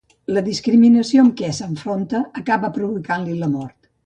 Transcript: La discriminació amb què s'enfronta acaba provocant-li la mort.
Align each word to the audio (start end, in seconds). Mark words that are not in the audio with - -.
La 0.35 0.41
discriminació 0.45 1.25
amb 1.25 1.35
què 1.41 1.51
s'enfronta 1.59 2.23
acaba 2.43 2.73
provocant-li 2.79 3.39
la 3.45 3.53
mort. 3.55 3.79